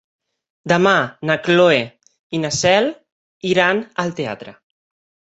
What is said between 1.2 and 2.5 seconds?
na Cloè i na